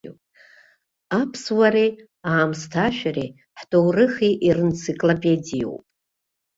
Аԥсуареи, 1.19 1.91
аамысҭашәареи, 2.29 3.29
ҳҭоурыхи 3.59 4.33
иринциклопедиоуп. 4.47 5.83